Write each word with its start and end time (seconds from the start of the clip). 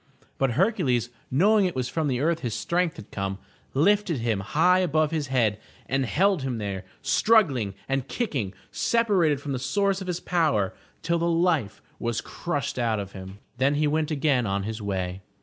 But 0.39 0.53
Hercules, 0.53 1.09
knowing 1.29 1.65
it 1.65 1.75
was 1.75 1.87
from 1.87 2.07
the 2.07 2.21
earth 2.21 2.39
his 2.39 2.55
strength 2.55 2.95
had 2.95 3.11
come, 3.11 3.37
lifted 3.75 4.17
him 4.17 4.39
high 4.39 4.79
above 4.79 5.11
his 5.11 5.27
head 5.27 5.59
and 5.85 6.07
held 6.07 6.41
him 6.41 6.57
there, 6.57 6.85
struggling 7.03 7.75
and 7.87 8.07
kicking, 8.07 8.55
separated 8.71 9.39
from 9.39 9.51
the 9.51 9.59
source 9.59 10.01
of 10.01 10.07
his 10.07 10.19
power, 10.19 10.73
till 11.03 11.19
the 11.19 11.29
life 11.29 11.83
was 11.99 12.19
crushed 12.19 12.79
out 12.79 12.99
of 12.99 13.11
him. 13.11 13.37
Then 13.59 13.75
he 13.75 13.85
went 13.85 14.09
again 14.09 14.47
on 14.47 14.63
his 14.63 14.81
way. 14.81 15.21